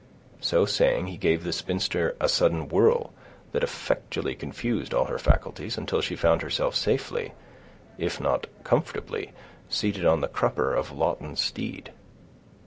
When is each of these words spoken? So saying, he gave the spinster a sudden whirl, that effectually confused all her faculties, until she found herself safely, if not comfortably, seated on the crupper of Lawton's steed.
So 0.39 0.65
saying, 0.65 1.05
he 1.05 1.15
gave 1.17 1.43
the 1.43 1.53
spinster 1.53 2.15
a 2.19 2.27
sudden 2.27 2.69
whirl, 2.69 3.13
that 3.51 3.61
effectually 3.61 4.33
confused 4.33 4.95
all 4.95 5.05
her 5.05 5.19
faculties, 5.19 5.77
until 5.77 6.01
she 6.01 6.15
found 6.15 6.41
herself 6.41 6.73
safely, 6.75 7.33
if 7.99 8.19
not 8.19 8.47
comfortably, 8.63 9.31
seated 9.69 10.07
on 10.07 10.21
the 10.21 10.27
crupper 10.27 10.73
of 10.73 10.91
Lawton's 10.91 11.39
steed. 11.39 11.91